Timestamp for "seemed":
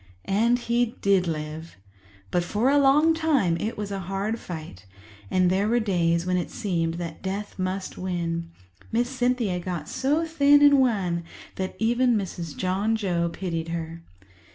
6.49-6.95